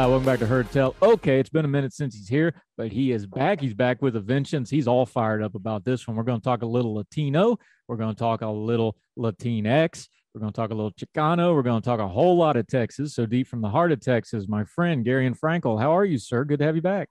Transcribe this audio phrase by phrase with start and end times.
[0.00, 0.96] Ah, welcome back to Heard Tell.
[1.02, 3.60] Okay, it's been a minute since he's here, but he is back.
[3.60, 4.70] He's back with a vengeance.
[4.70, 6.16] He's all fired up about this one.
[6.16, 7.58] We're going to talk a little Latino.
[7.86, 10.08] We're going to talk a little Latinx.
[10.32, 11.54] We're going to talk a little Chicano.
[11.54, 13.14] We're going to talk a whole lot of Texas.
[13.14, 15.78] So deep from the heart of Texas, my friend Garion Frankel.
[15.78, 16.46] How are you, sir?
[16.46, 17.10] Good to have you back.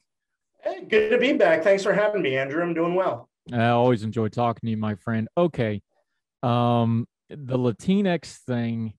[0.64, 1.64] Hey, good to be back.
[1.64, 2.64] Thanks for having me, Andrew.
[2.64, 3.30] I'm doing well.
[3.54, 5.28] I always enjoy talking to you, my friend.
[5.38, 5.84] Okay.
[6.42, 8.94] Um, the Latinx thing,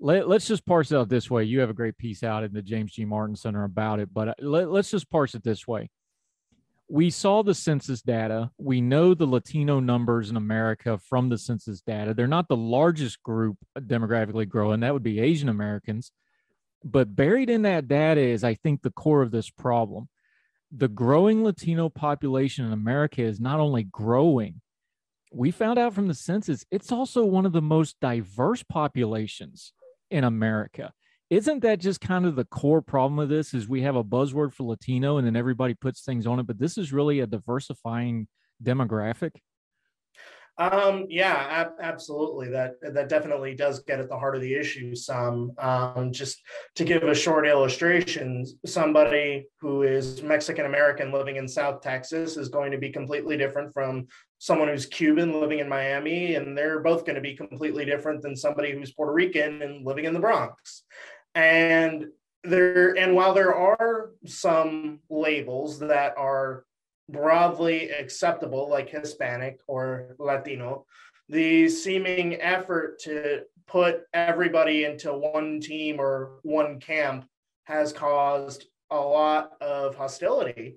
[0.00, 1.44] let, let's just parse it out this way.
[1.44, 3.04] You have a great piece out in the James G.
[3.04, 5.90] Martin Center about it, but uh, let, let's just parse it this way.
[6.90, 8.50] We saw the census data.
[8.56, 12.14] We know the Latino numbers in America from the census data.
[12.14, 16.12] They're not the largest group demographically growing, that would be Asian Americans.
[16.84, 20.08] But buried in that data is, I think, the core of this problem
[20.70, 24.60] the growing Latino population in America is not only growing,
[25.32, 29.72] we found out from the census, it's also one of the most diverse populations
[30.10, 30.92] in America.
[31.30, 34.54] Isn't that just kind of the core problem of this is we have a buzzword
[34.54, 38.28] for Latino and then everybody puts things on it, but this is really a diversifying
[38.62, 39.32] demographic?
[40.58, 42.48] Um, yeah, ab- absolutely.
[42.48, 44.94] That that definitely does get at the heart of the issue.
[44.96, 46.42] Some um, just
[46.74, 52.48] to give a short illustration, somebody who is Mexican American living in South Texas is
[52.48, 54.08] going to be completely different from
[54.38, 58.34] someone who's Cuban living in Miami, and they're both going to be completely different than
[58.34, 60.82] somebody who's Puerto Rican and living in the Bronx.
[61.36, 62.06] And
[62.42, 66.64] there, and while there are some labels that are
[67.08, 70.84] broadly acceptable, like Hispanic or Latino,
[71.28, 77.26] the seeming effort to put everybody into one team or one camp
[77.64, 80.76] has caused a lot of hostility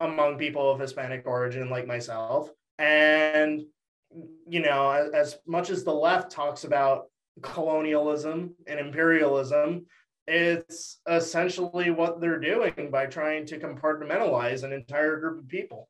[0.00, 2.50] among people of Hispanic origin, like myself.
[2.78, 3.62] And,
[4.48, 7.06] you know, as, as much as the left talks about
[7.42, 9.86] colonialism and imperialism,
[10.26, 15.88] it's essentially what they're doing by trying to compartmentalize an entire group of people.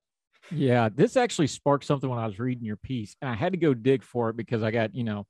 [0.51, 3.59] Yeah, this actually sparked something when I was reading your piece, and I had to
[3.59, 5.27] go dig for it because I got, you know,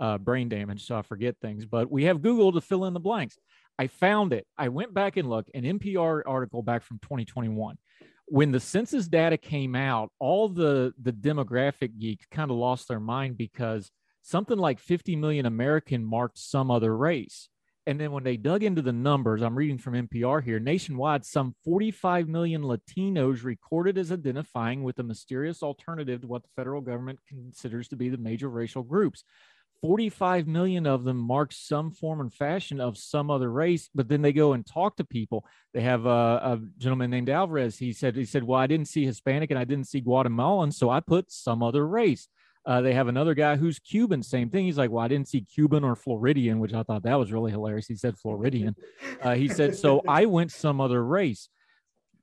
[0.00, 1.64] uh, brain damage, so I forget things.
[1.64, 3.38] But we have Google to fill in the blanks.
[3.78, 4.46] I found it.
[4.56, 7.78] I went back and looked, an NPR article back from 2021.
[8.26, 13.00] When the census data came out, all the the demographic geeks kind of lost their
[13.00, 13.90] mind because
[14.22, 17.48] something like 50 million American marked some other race.
[17.88, 21.54] And then when they dug into the numbers, I'm reading from NPR here nationwide, some
[21.64, 27.18] 45 million Latinos recorded as identifying with a mysterious alternative to what the federal government
[27.26, 29.24] considers to be the major racial groups.
[29.80, 34.20] 45 million of them mark some form and fashion of some other race, but then
[34.20, 35.46] they go and talk to people.
[35.72, 37.78] They have a, a, gentleman named Alvarez.
[37.78, 40.90] He said, he said, well, I didn't see Hispanic and I didn't see Guatemalan, so
[40.90, 42.28] I put some other race.
[42.68, 44.66] Uh, they have another guy who's Cuban, same thing.
[44.66, 47.50] He's like, well, I didn't see Cuban or Floridian, which I thought that was really
[47.50, 47.86] hilarious.
[47.86, 48.76] He said Floridian.
[49.22, 51.48] Uh, he said, so I went some other race.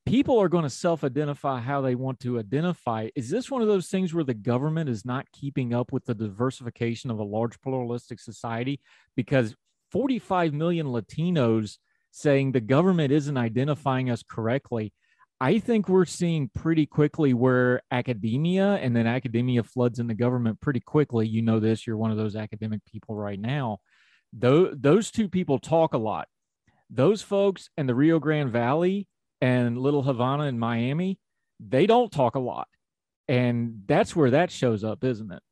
[0.05, 3.09] People are going to self identify how they want to identify.
[3.15, 6.13] Is this one of those things where the government is not keeping up with the
[6.13, 8.79] diversification of a large pluralistic society?
[9.15, 9.55] Because
[9.91, 11.79] 45 million Latinos
[12.11, 14.93] saying the government isn't identifying us correctly
[15.41, 20.61] I think we're seeing pretty quickly where academia and then academia floods in the government
[20.61, 21.27] pretty quickly.
[21.27, 23.79] You know this, you're one of those academic people right now.
[24.31, 26.29] Those, those two people talk a lot.
[26.89, 29.09] Those folks in the Rio Grande Valley
[29.41, 31.19] and Little Havana in Miami,
[31.59, 32.69] they don't talk a lot.
[33.27, 35.43] And that's where that shows up, isn't it?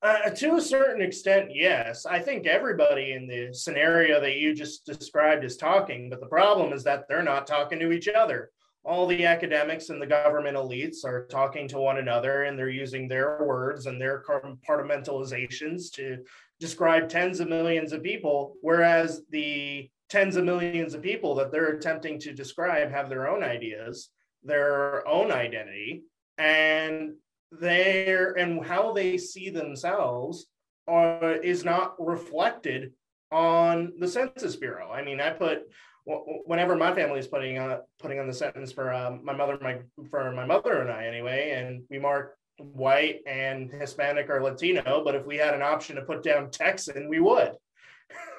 [0.00, 2.06] Uh, to a certain extent, yes.
[2.06, 6.72] I think everybody in the scenario that you just described is talking, but the problem
[6.72, 8.50] is that they're not talking to each other
[8.84, 13.06] all the academics and the government elites are talking to one another and they're using
[13.06, 16.18] their words and their compartmentalizations to
[16.58, 21.76] describe tens of millions of people, whereas the tens of millions of people that they're
[21.76, 24.10] attempting to describe have their own ideas,
[24.42, 26.02] their own identity,
[26.38, 27.14] and
[27.52, 30.46] their and how they see themselves
[30.88, 32.92] are, is not reflected
[33.30, 34.90] on the Census Bureau.
[34.90, 35.62] I mean, I put
[36.04, 39.78] whenever my family is putting on putting on the sentence for um, my mother, my
[40.10, 45.02] for my mother and I anyway, and we mark white and Hispanic or Latino.
[45.04, 47.52] But if we had an option to put down Texan, we would.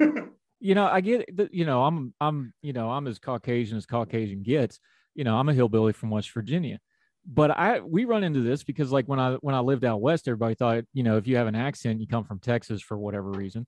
[0.60, 1.28] you know, I get.
[1.52, 4.80] You know, I'm I'm you know I'm as Caucasian as Caucasian gets.
[5.14, 6.78] You know, I'm a hillbilly from West Virginia
[7.24, 10.26] but I we run into this because like when I when I lived out west,
[10.26, 13.30] everybody thought you know if you have an accent, you come from Texas for whatever
[13.30, 13.66] reason.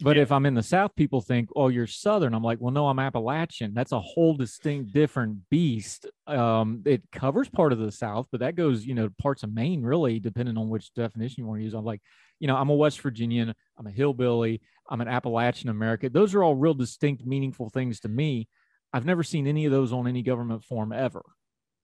[0.00, 0.22] But yeah.
[0.22, 2.34] if I'm in the South, people think, oh, you're Southern.
[2.34, 3.72] I'm like, well, no, I'm Appalachian.
[3.72, 6.06] That's a whole distinct, different beast.
[6.26, 9.82] Um, it covers part of the South, but that goes, you know, parts of Maine,
[9.82, 11.72] really, depending on which definition you want to use.
[11.72, 12.02] I'm like,
[12.40, 13.54] you know, I'm a West Virginian.
[13.78, 14.60] I'm a hillbilly.
[14.90, 16.12] I'm an Appalachian American.
[16.12, 18.48] Those are all real distinct, meaningful things to me.
[18.92, 21.22] I've never seen any of those on any government form ever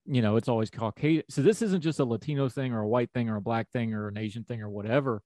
[0.05, 1.23] you know, it's always Caucasian.
[1.29, 3.93] So this isn't just a Latino thing or a white thing or a black thing
[3.93, 5.21] or an Asian thing or whatever.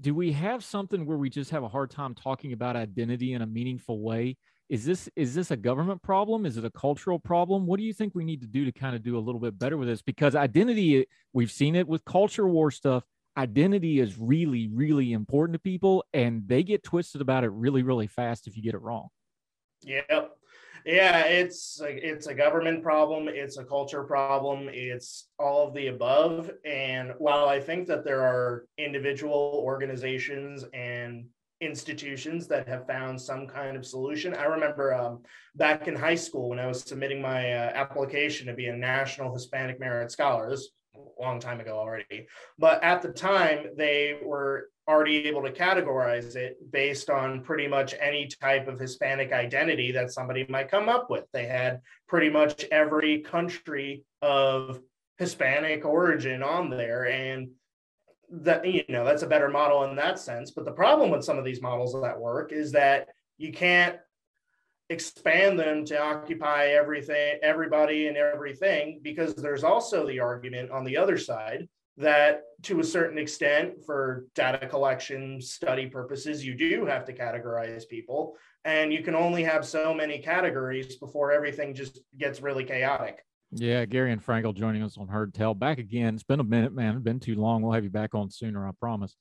[0.00, 3.42] Do we have something where we just have a hard time talking about identity in
[3.42, 4.36] a meaningful way?
[4.68, 6.46] Is this is this a government problem?
[6.46, 7.66] Is it a cultural problem?
[7.66, 9.58] What do you think we need to do to kind of do a little bit
[9.58, 10.02] better with this?
[10.02, 13.04] Because identity, eh, we've seen it with culture war stuff.
[13.36, 18.06] Identity is really, really important to people, and they get twisted about it really, really
[18.06, 19.08] fast if you get it wrong.
[19.82, 20.36] Yep.
[20.86, 25.88] Yeah, it's like it's a government problem, it's a culture problem, it's all of the
[25.88, 26.50] above.
[26.64, 31.26] And while I think that there are individual organizations and
[31.60, 34.34] institutions that have found some kind of solution.
[34.34, 35.22] I remember um,
[35.56, 39.32] back in high school when I was submitting my uh, application to be a National
[39.32, 40.48] Hispanic Merit Scholar.
[40.48, 40.79] This a
[41.18, 42.26] long time ago already,
[42.58, 47.94] but at the time they were already able to categorize it based on pretty much
[48.00, 51.24] any type of Hispanic identity that somebody might come up with.
[51.32, 54.80] They had pretty much every country of
[55.18, 57.08] Hispanic origin on there.
[57.08, 57.50] And
[58.30, 60.50] that, you know, that's a better model in that sense.
[60.50, 63.08] But the problem with some of these models that work is that
[63.38, 63.96] you can't
[64.90, 70.96] expand them to occupy everything, everybody and everything, because there's also the argument on the
[70.96, 77.04] other side that to a certain extent for data collection study purposes you do have
[77.04, 78.36] to categorize people.
[78.64, 83.24] And you can only have so many categories before everything just gets really chaotic.
[83.52, 86.14] Yeah garion frankel joining us on heard tell back again.
[86.14, 86.94] It's been a minute man.
[86.94, 87.62] It's been too long.
[87.62, 89.14] We'll have you back on sooner i promise.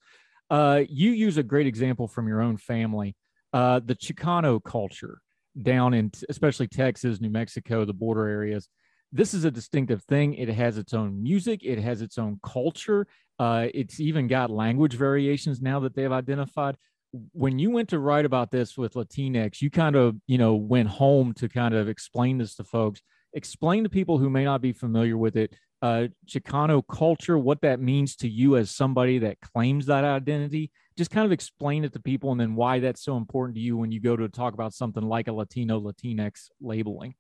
[0.50, 3.16] Uh, you use a great example from your own family.
[3.54, 5.22] Uh, the chicano culture
[5.62, 8.70] down in especially texas new mexico the border areas
[9.12, 10.36] this is a distinctive thing.
[10.36, 13.08] It has its own music, it has its own culture.
[13.40, 16.76] Uh, it's even got language variations now that they've identified.
[17.32, 20.90] When you went to write about this with Latinx, you kind of, you know, went
[20.90, 23.02] home to kind of explain this to folks.
[23.34, 27.80] Explain to people who may not be familiar with it, uh, Chicano culture, what that
[27.80, 30.72] means to you as somebody that claims that identity.
[31.00, 33.78] Just kind of explain it to people and then why that's so important to you
[33.78, 37.16] when you go to talk about something like a Latino Latinx labeling.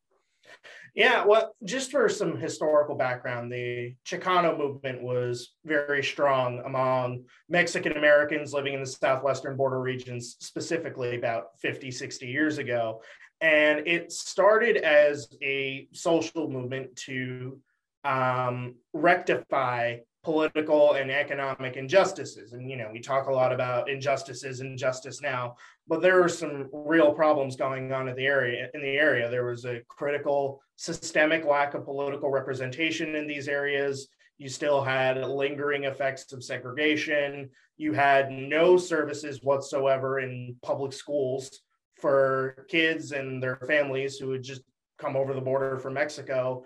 [0.93, 7.93] Yeah, well, just for some historical background, the Chicano movement was very strong among Mexican
[7.93, 13.01] Americans living in the southwestern border regions, specifically about 50, 60 years ago.
[13.39, 17.61] And it started as a social movement to
[18.03, 22.53] um, rectify political and economic injustices.
[22.53, 25.55] And, you know, we talk a lot about injustices and justice now,
[25.87, 28.69] but there are some real problems going on in the area.
[28.73, 34.09] In the area, there was a critical systemic lack of political representation in these areas.
[34.37, 37.49] You still had lingering effects of segregation.
[37.77, 41.61] You had no services whatsoever in public schools
[41.97, 44.61] for kids and their families who had just
[44.97, 46.65] come over the border from Mexico,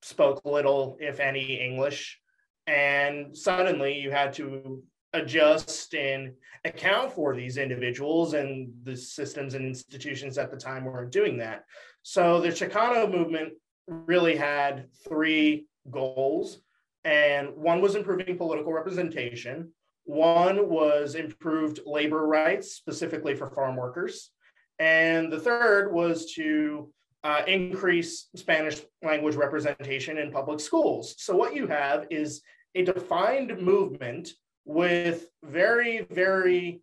[0.00, 2.20] spoke little, if any, English
[2.66, 6.32] and suddenly you had to adjust and
[6.64, 11.64] account for these individuals and the systems and institutions at the time weren't doing that.
[12.02, 13.54] So the chicano movement
[13.86, 16.60] really had three goals
[17.04, 19.72] and one was improving political representation.
[20.04, 24.30] One was improved labor rights specifically for farm workers.
[24.78, 26.92] And the third was to
[27.24, 31.14] uh, increase Spanish language representation in public schools.
[31.18, 32.42] So, what you have is
[32.74, 34.30] a defined movement
[34.64, 36.82] with very, very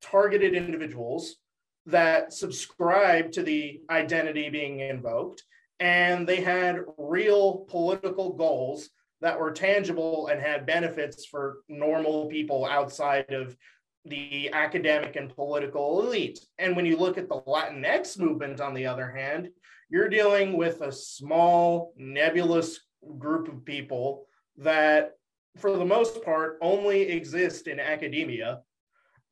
[0.00, 1.36] targeted individuals
[1.86, 5.42] that subscribe to the identity being invoked.
[5.80, 8.88] And they had real political goals
[9.20, 13.56] that were tangible and had benefits for normal people outside of
[14.04, 16.40] the academic and political elite.
[16.58, 19.48] And when you look at the Latinx movement, on the other hand,
[19.88, 22.80] you're dealing with a small, nebulous
[23.18, 25.12] group of people that,
[25.58, 28.60] for the most part, only exist in academia.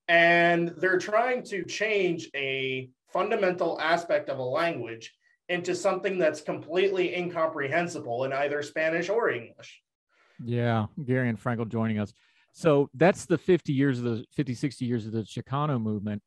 [0.08, 5.12] And they're trying to change a fundamental aspect of a language
[5.48, 9.82] into something that's completely incomprehensible in either Spanish or English.
[10.44, 12.12] Yeah, Garion Frankel joining us.
[12.52, 16.22] So that's the 50 years of the 50, 60 years of the Chicano movement.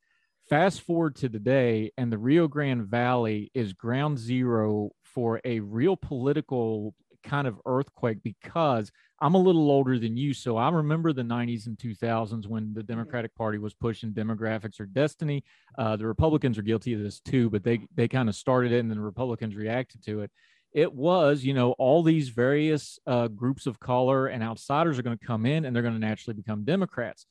[0.50, 5.96] Fast forward to today, and the Rio Grande Valley is ground zero for a real
[5.96, 10.34] political kind of earthquake because I'm a little older than you.
[10.34, 12.88] So I remember the 90s and 2000s when the mm-hmm.
[12.88, 15.44] Democratic Party was pushing demographics or destiny.
[15.78, 18.80] Uh, the Republicans are guilty of this too, but they, they kind of started it
[18.80, 20.32] and then the Republicans reacted to it
[20.74, 25.18] it was, you know, all these various uh, groups of color and outsiders are going
[25.18, 27.28] to come in and they're going to naturally become Democrats.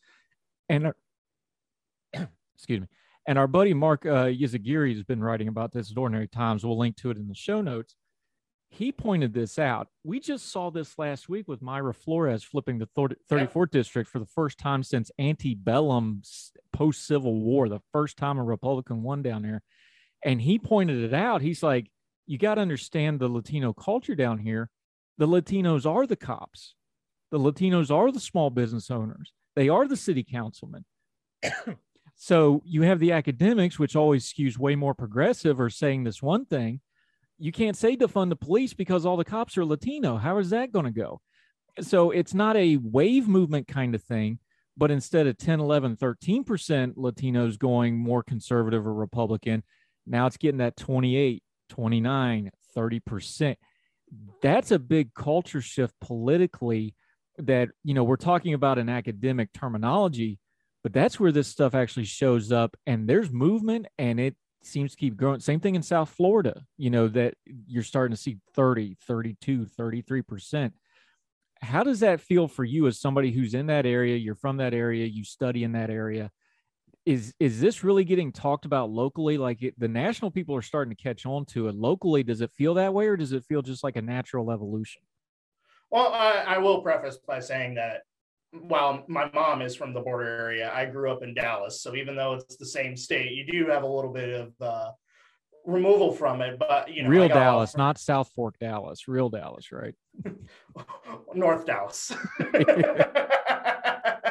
[0.69, 0.97] And, our,
[2.55, 2.87] excuse me,
[3.27, 6.65] and our buddy Mark uh, Yzaguirre has been writing about this at Ordinary Times.
[6.65, 7.95] We'll link to it in the show notes.
[8.69, 9.89] He pointed this out.
[10.03, 14.27] We just saw this last week with Mayra Flores flipping the 34th district for the
[14.27, 16.23] first time since antebellum
[16.73, 19.63] post Civil War, the first time a Republican won down there.
[20.25, 21.43] And he pointed it out.
[21.43, 21.91] He's like,
[22.27, 24.71] you got to understand the Latino culture down here.
[25.19, 26.75] The Latinos are the cops.
[27.31, 29.33] The Latinos are the small business owners.
[29.57, 30.85] They are the city councilmen.
[32.17, 36.45] so you have the academics, which always skews way more progressive, or saying this one
[36.45, 36.81] thing.
[37.39, 40.17] You can't say defund the police because all the cops are Latino.
[40.17, 41.21] How is that going to go?
[41.81, 44.39] So it's not a wave movement kind of thing,
[44.77, 49.63] but instead of 10, 11, 13% Latinos going more conservative or Republican,
[50.07, 53.57] now it's getting that 28, 29, 30%.
[54.43, 56.95] That's a big culture shift politically
[57.39, 60.39] that, you know, we're talking about an academic terminology,
[60.83, 62.77] but that's where this stuff actually shows up.
[62.87, 65.41] And there's movement and it seems to keep growing.
[65.41, 67.35] Same thing in South Florida, you know, that
[67.67, 70.73] you're starting to see 30, 32, 33%.
[71.63, 74.17] How does that feel for you as somebody who's in that area?
[74.19, 76.31] You're from that area, you study in that area
[77.05, 79.39] is is this really getting talked about locally?
[79.39, 81.75] Like it, the national people are starting to catch on to it.
[81.75, 85.03] Locally does it feel that way or does it feel just like a natural evolution?
[85.91, 88.03] Well I, I will preface by saying that
[88.53, 91.81] while my mom is from the border area i grew up in dallas.
[91.81, 94.91] So even though it's the same state you do have a little bit of uh,
[95.65, 99.09] removal from it but you know real dallas not south fork dallas.
[99.09, 99.95] Real dallas right?
[101.35, 102.13] North dallas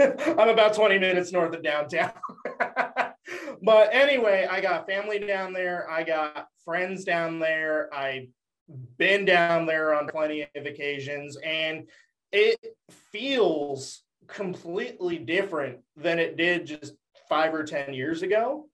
[0.00, 2.12] I'm about 20 minutes north of downtown.
[3.62, 5.88] but anyway, I got family down there.
[5.90, 7.92] I got friends down there.
[7.94, 8.28] I've
[8.96, 11.88] been down there on plenty of occasions, and
[12.32, 12.58] it
[13.12, 16.94] feels completely different than it did just
[17.28, 18.68] five or 10 years ago.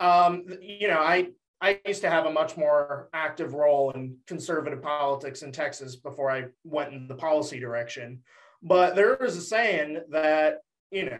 [0.00, 1.28] Um, you know, I
[1.60, 6.28] I used to have a much more active role in conservative politics in Texas before
[6.28, 8.22] I went in the policy direction.
[8.64, 11.18] But there is a saying that you know,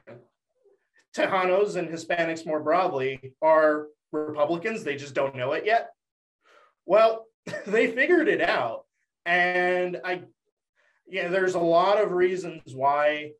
[1.17, 4.85] Tejanos and Hispanics more broadly are Republicans.
[4.85, 5.91] They just don't know it yet.
[6.87, 7.27] Well,
[7.67, 8.85] they figured it out.
[9.25, 10.23] And I,
[11.09, 13.33] yeah, there's a lot of reasons why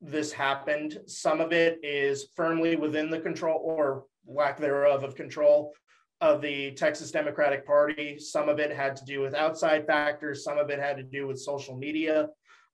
[0.00, 0.98] this happened.
[1.06, 5.72] Some of it is firmly within the control or lack thereof of control
[6.20, 8.18] of the Texas Democratic Party.
[8.18, 11.26] Some of it had to do with outside factors, some of it had to do
[11.26, 12.28] with social media.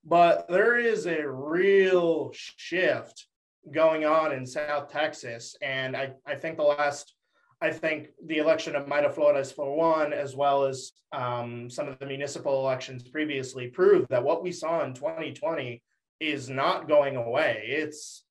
[0.05, 3.25] But there is a real shift
[3.71, 5.55] going on in South Texas.
[5.61, 7.15] And I, I think the last,
[7.61, 11.97] I think the election of Mayra Flores for one, as well as um, some of
[11.99, 15.81] the municipal elections previously, proved that what we saw in 2020
[16.19, 17.63] is not going away.
[17.67, 18.23] It's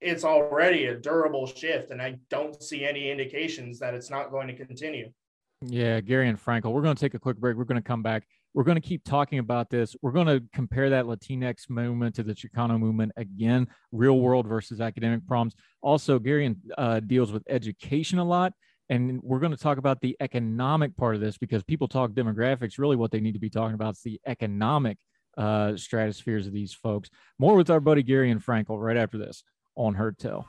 [0.00, 4.48] it's already a durable shift, and I don't see any indications that it's not going
[4.48, 5.12] to continue.
[5.60, 7.54] Yeah, Garion Frankel, we're going to take a quick break.
[7.54, 8.26] We're going to come back.
[8.54, 9.94] We're going to keep talking about this.
[10.02, 14.80] We're going to compare that Latinx movement to the Chicano movement again, real world versus
[14.80, 15.54] academic problems.
[15.82, 18.52] Also, Gary uh, deals with education a lot.
[18.88, 22.76] And we're going to talk about the economic part of this because people talk demographics.
[22.76, 24.98] Really, what they need to be talking about is the economic
[25.38, 27.08] uh, stratospheres of these folks.
[27.38, 29.44] More with our buddy Garion Frankel right after this
[29.76, 30.48] on Heard Tell.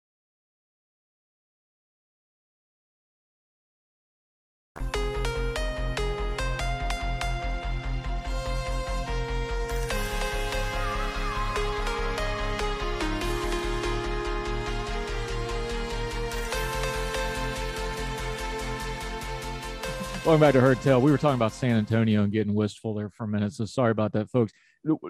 [20.23, 21.01] Welcome back to Heard Tell.
[21.01, 23.53] We were talking about San Antonio and getting wistful there for a minute.
[23.53, 24.51] So sorry about that, folks.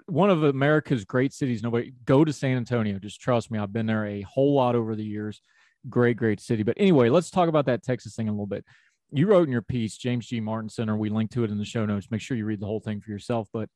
[0.06, 1.62] One of America's great cities.
[1.62, 2.98] Nobody go to San Antonio.
[2.98, 3.60] Just trust me.
[3.60, 5.42] I've been there a whole lot over the years.
[5.90, 6.64] Great, great city.
[6.64, 8.64] But anyway, let's talk about that Texas thing a little bit.
[9.12, 10.40] You wrote in your piece, James G.
[10.40, 10.96] Martin Center.
[10.96, 12.08] We link to it in the show notes.
[12.10, 13.50] Make sure you read the whole thing for yourself.
[13.52, 13.68] But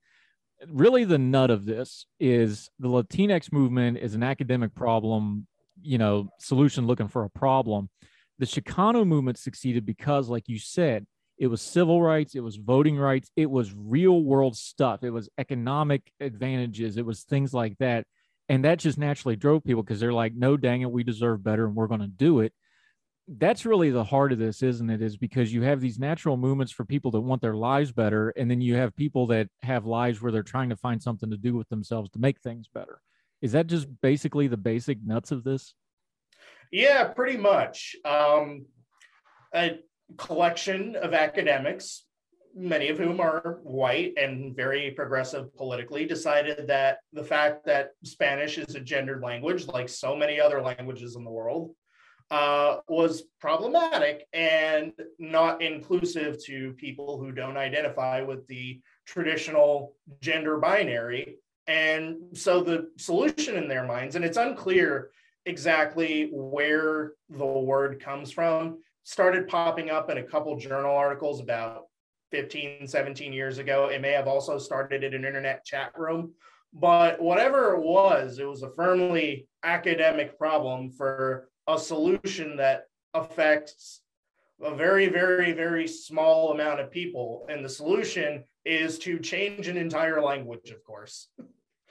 [0.70, 5.48] really, the nut of this is the Latinx movement is an academic problem,
[5.82, 7.90] you know, solution looking for a problem.
[8.40, 11.06] The Chicano movement succeeded because, like you said,
[11.38, 15.30] it was civil rights, it was voting rights, it was real world stuff, it was
[15.38, 18.06] economic advantages, it was things like that.
[18.48, 21.66] And that just naturally drove people because they're like, no, dang it, we deserve better
[21.66, 22.54] and we're going to do it.
[23.28, 25.02] That's really the heart of this, isn't it?
[25.02, 28.30] Is because you have these natural movements for people that want their lives better.
[28.30, 31.38] And then you have people that have lives where they're trying to find something to
[31.38, 33.02] do with themselves to make things better.
[33.42, 35.74] Is that just basically the basic nuts of this?
[36.72, 37.96] Yeah, pretty much.
[38.06, 38.68] Um,
[39.52, 39.80] I,
[40.18, 42.06] collection of academics,
[42.56, 48.58] many of whom are white and very progressive politically, decided that the fact that Spanish
[48.58, 51.76] is a gendered language, like so many other languages in the world,
[52.32, 60.58] uh, was problematic and not inclusive to people who don't identify with the traditional gender
[60.58, 61.38] binary.
[61.68, 65.12] And so the solution in their minds, and it's unclear
[65.46, 71.84] exactly where the word comes from started popping up in a couple journal articles about
[72.32, 73.88] 15, 17 years ago.
[73.88, 76.34] It may have also started in an internet chat room.
[76.74, 84.02] But whatever it was, it was a firmly academic problem for a solution that affects
[84.62, 87.46] a very, very, very small amount of people.
[87.48, 91.30] And the solution is to change an entire language, of course.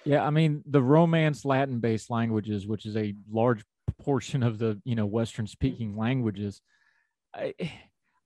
[0.04, 3.64] Yeah, I mean the Romance Latin-based languages, which is a large
[4.02, 6.60] portion of the you know Western speaking languages,
[7.34, 7.54] I,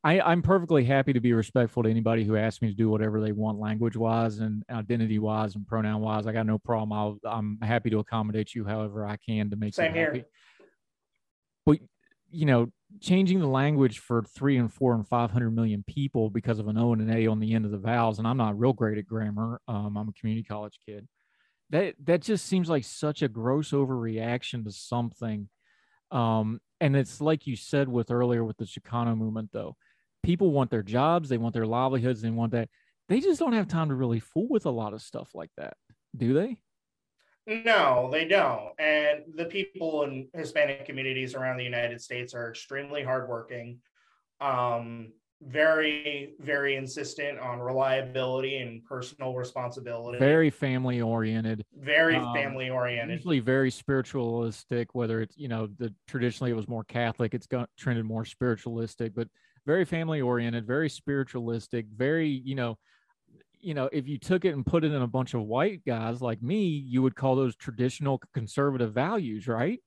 [0.04, 3.20] I am perfectly happy to be respectful to anybody who asks me to do whatever
[3.20, 6.26] they want, language wise and identity wise and pronoun wise.
[6.26, 6.92] I got no problem.
[6.92, 10.18] I'll, I'm happy to accommodate you however I can to make Same you happy.
[10.18, 10.26] Here.
[11.66, 11.78] But
[12.30, 12.68] you know,
[13.00, 16.78] changing the language for three and four and five hundred million people because of an
[16.78, 18.98] O and an A on the end of the vowels, and I'm not real great
[18.98, 19.60] at grammar.
[19.66, 21.08] Um, I'm a community college kid.
[21.70, 25.48] That that just seems like such a gross overreaction to something
[26.10, 29.76] um, and it's like you said with earlier with the Chicano movement, though,
[30.22, 32.68] people want their jobs, they want their livelihoods, they want that.
[33.08, 35.74] They just don't have time to really fool with a lot of stuff like that,
[36.16, 36.58] do they?
[37.46, 38.78] No, they don't.
[38.78, 43.78] And the people in Hispanic communities around the United States are extremely hardworking.
[44.40, 50.18] Um, very very insistent on reliability and personal responsibility.
[50.18, 51.64] Very family oriented.
[51.80, 53.18] Very um, family oriented.
[53.18, 57.68] usually very spiritualistic whether it's you know the traditionally it was more catholic it's got
[57.76, 59.28] trended more spiritualistic but
[59.66, 62.76] very family oriented very spiritualistic very you know
[63.60, 66.20] you know if you took it and put it in a bunch of white guys
[66.20, 69.80] like me you would call those traditional conservative values right?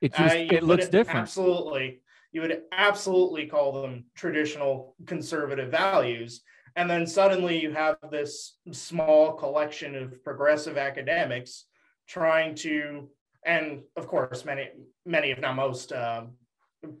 [0.00, 1.20] It just uh, it looks different.
[1.20, 2.00] absolutely
[2.36, 6.42] you would absolutely call them traditional conservative values.
[6.76, 11.64] And then suddenly you have this small collection of progressive academics
[12.06, 13.08] trying to,
[13.46, 14.68] and of course, many,
[15.06, 16.24] many, if not most, uh,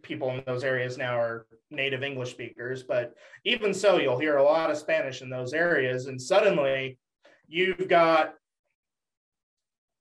[0.00, 2.82] people in those areas now are native English speakers.
[2.82, 3.12] But
[3.44, 6.06] even so, you'll hear a lot of Spanish in those areas.
[6.06, 6.98] And suddenly
[7.46, 8.32] you've got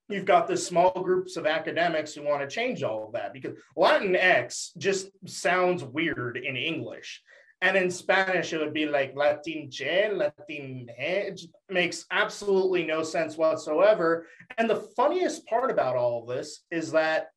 [0.09, 3.57] you've got the small groups of academics who want to change all of that because
[3.75, 7.21] Latin X just sounds weird in English.
[7.61, 13.37] And in Spanish, it would be like Latin che, Latin he, makes absolutely no sense
[13.37, 14.27] whatsoever.
[14.57, 17.29] And the funniest part about all of this is that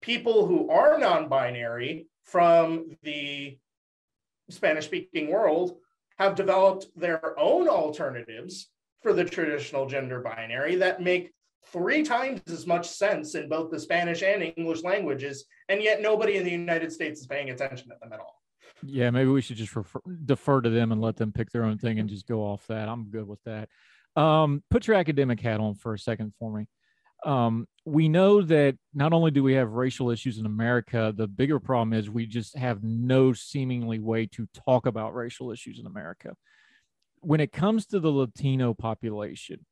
[0.00, 3.58] people who are non binary from the
[4.50, 5.78] Spanish speaking world
[6.18, 8.68] have developed their own alternatives
[9.02, 11.32] for the traditional gender binary that make
[11.66, 16.36] three times as much sense in both the Spanish and English languages, and yet nobody
[16.36, 18.42] in the United States is paying attention to them at all.
[18.84, 21.78] Yeah, maybe we should just refer, defer to them and let them pick their own
[21.78, 22.88] thing and just go off that.
[22.88, 23.68] I'm good with that.
[24.16, 26.66] Um, put your academic hat on for a second for me.
[27.24, 31.60] Um, we know that not only do we have racial issues in America, the bigger
[31.60, 36.34] problem is we just have no seemingly way to talk about racial issues in America.
[37.20, 39.64] When it comes to the Latino population,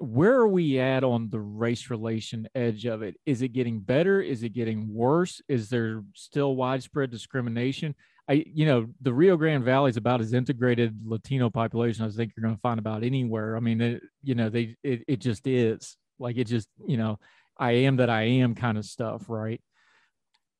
[0.00, 3.16] where are we at on the race relation edge of it?
[3.26, 4.20] Is it getting better?
[4.20, 5.42] Is it getting worse?
[5.48, 7.94] Is there still widespread discrimination?
[8.28, 12.16] I, you know, the Rio Grande Valley is about as integrated Latino population as I
[12.16, 13.56] think you're going to find about anywhere.
[13.56, 17.18] I mean, it, you know, they, it, it just is like it just, you know,
[17.58, 19.60] I am that I am kind of stuff, right?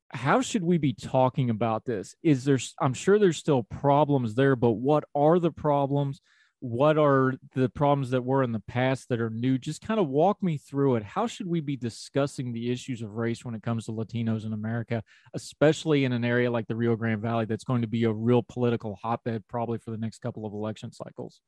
[0.09, 2.13] How should we be talking about this?
[2.21, 6.19] Is there, I'm sure there's still problems there, but what are the problems?
[6.61, 9.57] What are the problems that were in the past that are new?
[9.57, 11.03] Just kind of walk me through it.
[11.03, 14.53] How should we be discussing the issues of race when it comes to latinos in
[14.53, 18.11] america especially in an area like the rio grande valley that's going to be a
[18.11, 21.41] real political hotbed probably for the next couple of election cycles?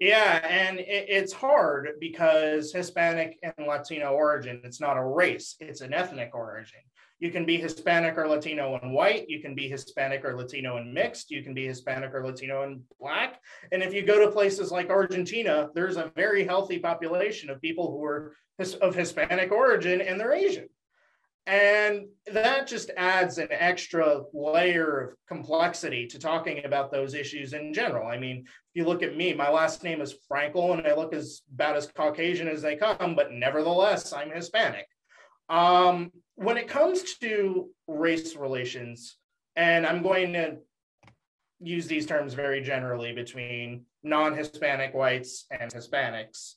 [0.00, 5.94] Yeah and it's hard because hispanic and latino origin it's not a race it's an
[5.94, 6.80] ethnic origin
[7.20, 9.28] you can be Hispanic or Latino and white.
[9.28, 11.30] You can be Hispanic or Latino and mixed.
[11.30, 13.40] You can be Hispanic or Latino and black.
[13.72, 17.90] And if you go to places like Argentina, there's a very healthy population of people
[17.90, 18.34] who are
[18.80, 20.68] of Hispanic origin and they're Asian.
[21.46, 27.72] And that just adds an extra layer of complexity to talking about those issues in
[27.72, 28.06] general.
[28.06, 31.14] I mean, if you look at me, my last name is Frankel, and I look
[31.14, 34.86] as about as Caucasian as they come, but nevertheless, I'm Hispanic.
[35.48, 39.16] Um, when it comes to race relations,
[39.56, 40.58] and I'm going to
[41.60, 46.54] use these terms very generally between non Hispanic whites and Hispanics.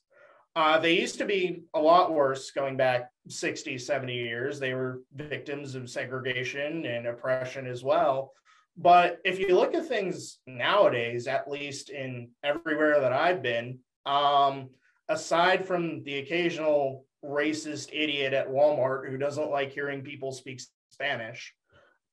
[0.55, 4.59] Uh, they used to be a lot worse going back 60, 70 years.
[4.59, 8.33] They were victims of segregation and oppression as well.
[8.77, 14.69] But if you look at things nowadays, at least in everywhere that I've been, um,
[15.07, 21.53] aside from the occasional racist idiot at Walmart who doesn't like hearing people speak Spanish.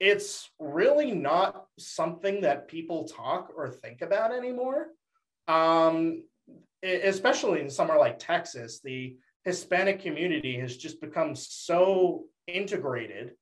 [0.00, 4.88] It's really not something that people talk or think about anymore.
[5.48, 6.22] Um,
[6.82, 13.32] especially in somewhere like Texas, the Hispanic community has just become so integrated.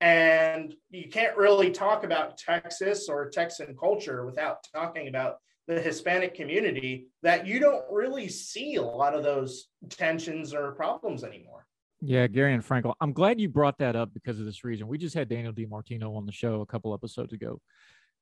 [0.00, 6.34] And you can't really talk about Texas or Texan culture without talking about the Hispanic
[6.34, 11.66] community that you don't really see a lot of those tensions or problems anymore.
[12.00, 14.88] Yeah, Garion Frankel, I'm glad you brought that up because of this reason.
[14.88, 17.60] We just had Daniel DiMartino on the show a couple episodes ago,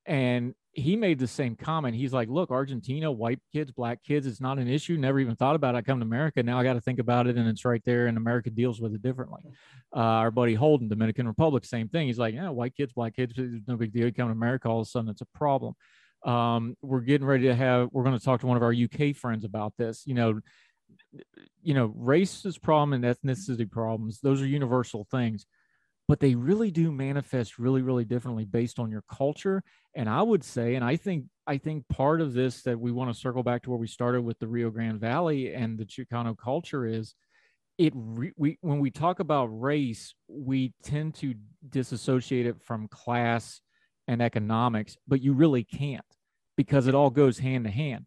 [0.06, 1.94] and he made the same comment.
[1.94, 4.96] He's like, "Look, Argentina, white kids, black kids, it's not an issue.
[4.96, 5.78] Never even thought about it.
[5.78, 6.58] I come to America now.
[6.58, 8.06] I got to think about it, and it's right there.
[8.06, 9.42] And America deals with it differently."
[9.94, 12.08] Uh, our buddy Holden, Dominican Republic, same thing.
[12.08, 13.34] He's like, "Yeah, white kids, black kids,
[13.68, 14.06] no big deal.
[14.06, 15.74] You come to America, all of a sudden it's a problem."
[16.26, 17.88] Um, we're getting ready to have.
[17.92, 20.02] We're going to talk to one of our UK friends about this.
[20.06, 20.40] You know,
[21.62, 24.20] you know, racist problem and ethnicity problems.
[24.20, 25.46] Those are universal things,
[26.08, 29.62] but they really do manifest really, really differently based on your culture.
[29.94, 33.12] And I would say, and I think, I think part of this that we want
[33.12, 36.36] to circle back to where we started with the Rio Grande Valley and the Chicano
[36.36, 37.14] culture is
[37.78, 41.34] it re, we when we talk about race we tend to
[41.68, 43.60] disassociate it from class
[44.08, 46.15] and economics, but you really can't
[46.56, 48.06] because it all goes hand to hand.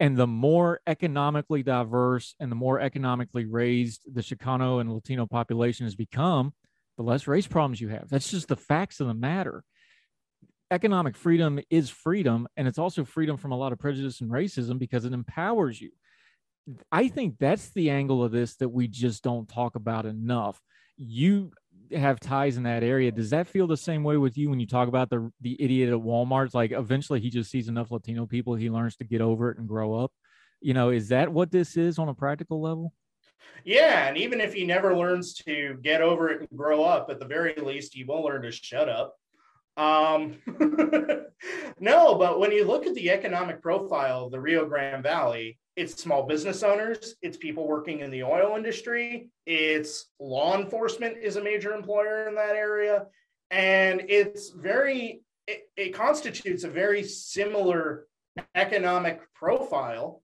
[0.00, 5.86] And the more economically diverse and the more economically raised the Chicano and Latino population
[5.86, 6.52] has become,
[6.96, 8.08] the less race problems you have.
[8.08, 9.64] That's just the facts of the matter.
[10.70, 14.78] Economic freedom is freedom, and it's also freedom from a lot of prejudice and racism
[14.78, 15.90] because it empowers you.
[16.90, 20.60] I think that's the angle of this that we just don't talk about enough.
[20.96, 21.52] You
[21.92, 23.10] have ties in that area.
[23.10, 25.92] Does that feel the same way with you when you talk about the the idiot
[25.92, 26.46] at Walmart?
[26.46, 29.58] It's like eventually he just sees enough Latino people, he learns to get over it
[29.58, 30.12] and grow up.
[30.60, 32.92] You know, is that what this is on a practical level?
[33.64, 37.18] Yeah, and even if he never learns to get over it and grow up, at
[37.18, 39.16] the very least, he will learn to shut up.
[39.76, 40.36] Um,
[41.80, 46.00] no, but when you look at the economic profile of the Rio Grande Valley, it's
[46.00, 51.42] small business owners, it's people working in the oil industry, it's law enforcement is a
[51.42, 53.06] major employer in that area.
[53.50, 58.06] And it's very, it, it constitutes a very similar
[58.54, 60.22] economic profile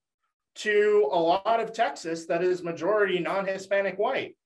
[0.57, 4.37] to a lot of Texas that is majority non Hispanic white.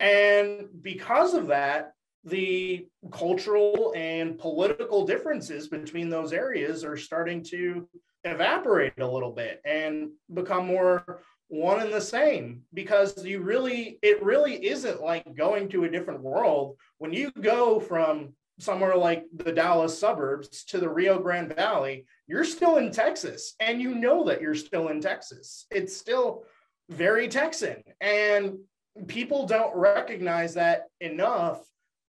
[0.00, 1.93] And because of that,
[2.24, 7.86] the cultural and political differences between those areas are starting to
[8.24, 14.22] evaporate a little bit and become more one and the same because you really it
[14.22, 16.76] really isn't like going to a different world.
[16.98, 22.44] When you go from somewhere like the Dallas suburbs to the Rio Grande Valley you're
[22.44, 25.66] still in Texas and you know that you're still in Texas.
[25.70, 26.44] It's still
[26.88, 28.58] very Texan and
[29.06, 31.60] people don't recognize that enough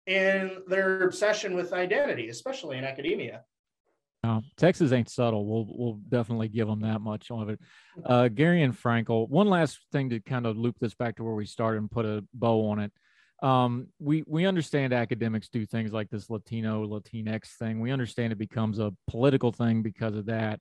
[0.07, 3.43] in their obsession with identity, especially in academia.
[4.57, 5.45] Texas ain't subtle.
[5.45, 7.59] We'll we'll definitely give them that much of it.
[8.03, 9.29] Uh, Garion Frankel.
[9.29, 12.05] One last thing to kind of loop this back to where we started and put
[12.05, 12.91] a bow on it.
[13.43, 17.79] Um, we we understand academics do things like this Latino Latinx thing.
[17.79, 20.59] We understand it becomes a political thing because of that.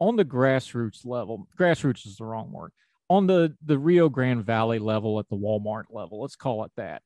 [0.00, 2.72] On the grassroots level, grassroots is the wrong word.
[3.08, 7.02] On the the Rio Grande Valley level, at the Walmart level, let's call it that.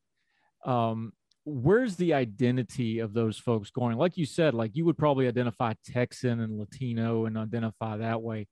[0.65, 1.13] Um,
[1.45, 3.97] where's the identity of those folks going?
[3.97, 8.47] Like you said, like you would probably identify Texan and Latino and identify that way.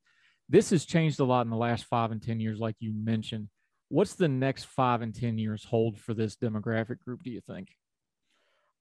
[0.49, 3.47] This has changed a lot in the last five and 10 years, like you mentioned.
[3.87, 7.69] What's the next five and 10 years hold for this demographic group, do you think?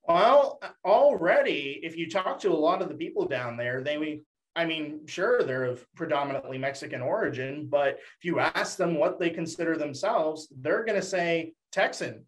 [0.09, 4.23] Well, already, if you talk to a lot of the people down there, they,
[4.57, 9.31] I mean, sure, they're of predominantly Mexican origin, but if you ask them what they
[9.31, 12.25] consider themselves, they're going to say Texan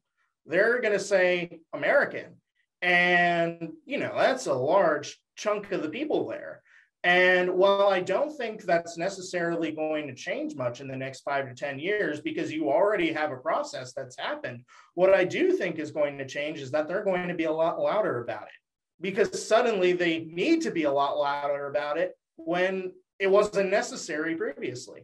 [0.46, 2.36] they're going to say American.
[2.80, 6.62] And, you know, that's a large chunk of the people there.
[7.04, 11.48] And while I don't think that's necessarily going to change much in the next five
[11.48, 15.78] to 10 years, because you already have a process that's happened, what I do think
[15.78, 18.62] is going to change is that they're going to be a lot louder about it
[19.00, 24.36] because suddenly they need to be a lot louder about it when it wasn't necessary
[24.36, 25.02] previously.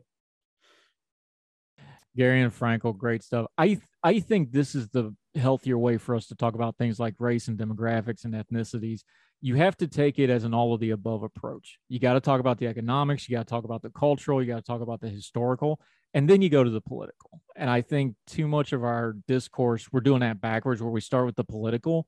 [2.16, 3.46] Garion Frankel, great stuff.
[3.59, 7.14] I I think this is the healthier way for us to talk about things like
[7.18, 9.01] race and demographics and ethnicities.
[9.40, 11.79] You have to take it as an all of the above approach.
[11.88, 14.48] You got to talk about the economics, you got to talk about the cultural, you
[14.48, 15.81] got to talk about the historical,
[16.12, 17.40] and then you go to the political.
[17.57, 21.27] And I think too much of our discourse, we're doing that backwards where we start
[21.27, 22.07] with the political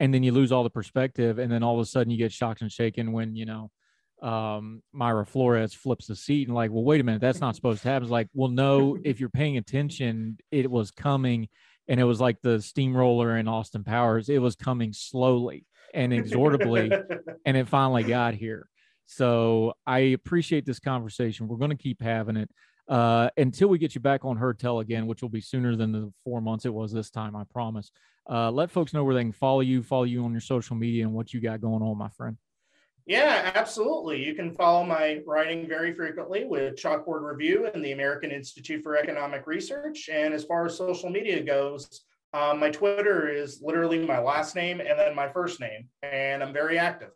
[0.00, 1.38] and then you lose all the perspective.
[1.38, 3.70] And then all of a sudden you get shocked and shaken when, you know,
[4.22, 7.82] um, Mayra Flores flips the seat and like, well, wait a minute, that's not supposed
[7.82, 8.04] to happen.
[8.04, 11.48] It's like, well, no, if you're paying attention, it was coming
[11.88, 14.28] and it was like the steamroller in Austin Powers.
[14.28, 16.90] It was coming slowly and exorably,
[17.44, 18.68] and it finally got here.
[19.06, 21.48] So I appreciate this conversation.
[21.48, 22.50] We're going to keep having it
[22.88, 25.92] uh, until we get you back on Heard Tell again, which will be sooner than
[25.92, 27.36] the four months it was this time.
[27.36, 27.90] I promise.
[28.28, 31.04] Uh, let folks know where they can follow you, follow you on your social media,
[31.04, 32.36] and what you got going on, my friend.
[33.06, 34.24] Yeah, absolutely.
[34.24, 38.96] You can follow my writing very frequently with Chalkboard Review and the American Institute for
[38.96, 40.08] Economic Research.
[40.12, 42.02] And as far as social media goes,
[42.34, 46.52] um, my Twitter is literally my last name and then my first name, and I'm
[46.52, 47.10] very active.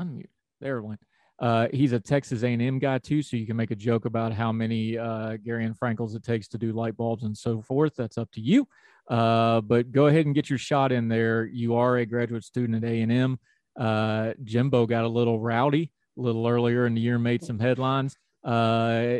[0.00, 0.28] Unmute.
[0.60, 1.00] There went.
[1.38, 4.52] Uh, he's a Texas A&M guy too, so you can make a joke about how
[4.52, 7.94] many uh, Garion Frankels it takes to do light bulbs and so forth.
[7.96, 8.66] That's up to you.
[9.08, 11.44] Uh, but go ahead and get your shot in there.
[11.44, 13.38] You are a graduate student at A&M.
[13.78, 18.16] Uh, Jimbo got a little rowdy a little earlier in the year, made some headlines.
[18.42, 19.18] Uh,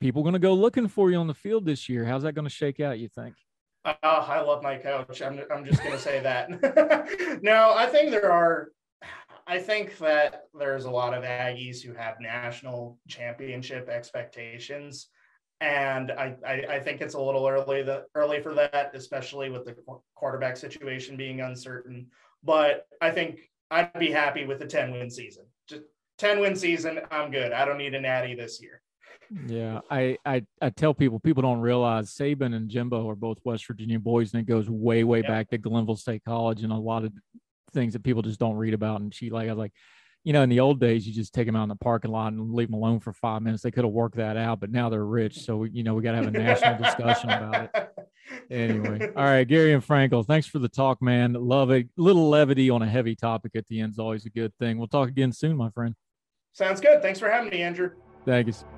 [0.00, 2.04] people going to go looking for you on the field this year.
[2.04, 2.98] How's that going to shake out?
[2.98, 3.34] You think?
[3.84, 5.22] Uh, I love my coach.
[5.22, 7.42] I'm, I'm just going to say that.
[7.42, 8.68] no, I think there are.
[9.46, 15.08] I think that there's a lot of Aggies who have national championship expectations,
[15.62, 19.64] and I, I, I think it's a little early the early for that, especially with
[19.64, 19.74] the
[20.14, 22.08] quarterback situation being uncertain.
[22.44, 25.44] But I think I'd be happy with a 10 win season.
[25.68, 25.82] Just
[26.18, 27.52] 10 win season, I'm good.
[27.52, 28.82] I don't need a natty this year.
[29.46, 33.66] Yeah, I, I I tell people people don't realize Saban and Jimbo are both West
[33.66, 35.26] Virginia boys, and it goes way way yep.
[35.26, 37.12] back to Glenville State College and a lot of
[37.74, 39.02] things that people just don't read about.
[39.02, 39.72] And she like I was like,
[40.24, 42.32] you know, in the old days, you just take them out in the parking lot
[42.32, 43.62] and leave them alone for five minutes.
[43.62, 46.12] They could have worked that out, but now they're rich, so you know we got
[46.12, 47.88] to have a national discussion about it.
[48.50, 51.32] anyway, all right, Garion Frankel, thanks for the talk, man.
[51.34, 51.88] Love it.
[51.96, 54.78] Little levity on a heavy topic at the end is always a good thing.
[54.78, 55.94] We'll talk again soon, my friend.
[56.52, 57.00] Sounds good.
[57.02, 57.92] Thanks for having me, Andrew.
[58.26, 58.77] Thank you.